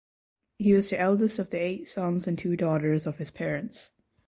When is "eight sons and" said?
1.61-2.35